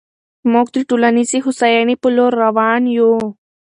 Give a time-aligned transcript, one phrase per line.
[0.51, 3.13] موږ د ټولنیزې هوساینې په لور روان یو.